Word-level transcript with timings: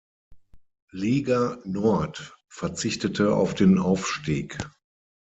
Liga 0.93 1.59
Nord, 1.63 2.35
verzichtete 2.49 3.35
auf 3.35 3.53
den 3.53 3.77
Aufstieg. 3.77 4.57